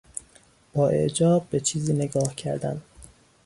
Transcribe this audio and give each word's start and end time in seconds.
با 0.73 0.87
اعجاب 0.89 1.47
به 1.49 1.59
چیزی 1.59 1.93
نگاه 1.93 2.35
کردن 2.35 2.81